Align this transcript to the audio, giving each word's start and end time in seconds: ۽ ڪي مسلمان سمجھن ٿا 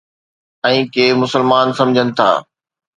۽ 0.69 0.79
ڪي 0.95 1.05
مسلمان 1.21 1.67
سمجھن 1.81 2.07
ٿا 2.17 2.29